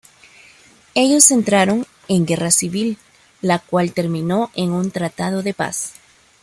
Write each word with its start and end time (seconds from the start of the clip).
Ellos 0.95 1.29
entraron 1.29 1.85
en 2.07 2.25
guerra 2.25 2.49
civil, 2.49 2.97
la 3.39 3.59
cual 3.59 3.93
terminó 3.93 4.49
en 4.55 4.71
un 4.71 4.89
tratado 4.89 5.43
de 5.43 5.53
paz. 5.53 5.93